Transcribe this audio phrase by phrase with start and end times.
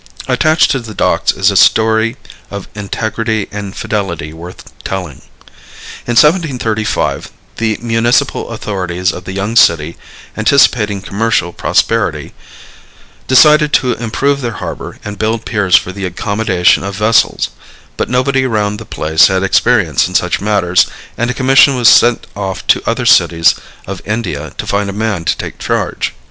[0.27, 2.17] Attached to the docks is a story
[2.49, 5.21] of integrity and fidelity worth telling.
[6.07, 9.97] In 1735 the municipal authorities of the young city,
[10.35, 12.33] anticipating commercial prosperity,
[13.27, 17.49] decided to improve their harbor and build piers for the accommodation of vessels,
[17.95, 22.25] but nobody around the place had experience in such matters and a commission was sent
[22.35, 23.53] off to other cities
[23.85, 26.15] of India to find a man to take charge.